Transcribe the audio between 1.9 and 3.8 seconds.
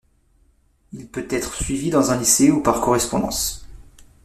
dans un lycée ou par correspondance.